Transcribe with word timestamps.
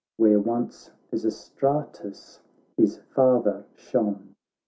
Where 0.17 0.39
once 0.39 0.89
Pisistratus 1.11 2.39
his 2.75 2.97
father 3.13 3.65
shone. 3.75 4.33